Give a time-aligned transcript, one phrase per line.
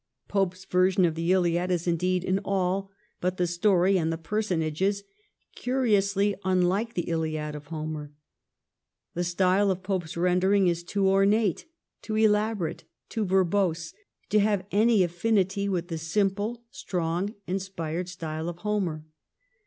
[0.27, 5.03] Pope's version of the' Iliad' is indeed, in all but the story and the personages,
[5.55, 8.11] curiously unlike the' Hiad' of Homer.
[9.13, 11.67] The style of Pope's rendering is too ornate,
[12.01, 13.93] too elaborate, too verbose,
[14.29, 19.05] to have any affinity with the simple, strong, inspired style of Homer.